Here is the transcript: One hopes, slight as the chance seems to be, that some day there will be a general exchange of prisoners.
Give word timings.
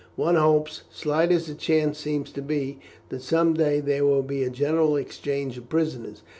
One 0.15 0.33
hopes, 0.33 0.81
slight 0.89 1.31
as 1.31 1.45
the 1.45 1.53
chance 1.53 1.99
seems 1.99 2.31
to 2.31 2.41
be, 2.41 2.79
that 3.09 3.21
some 3.21 3.53
day 3.53 3.79
there 3.81 4.03
will 4.03 4.23
be 4.23 4.41
a 4.43 4.49
general 4.49 4.95
exchange 4.95 5.59
of 5.59 5.69
prisoners. 5.69 6.23